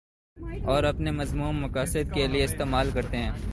[0.65, 3.31] اور اپنے مذموم مقاصد کے لیے استعمال کرتے ہیں